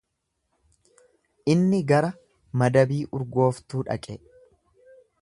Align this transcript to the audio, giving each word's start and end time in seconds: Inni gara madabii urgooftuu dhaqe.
Inni 1.53 1.81
gara 1.93 2.11
madabii 2.63 3.01
urgooftuu 3.19 3.87
dhaqe. 3.91 4.21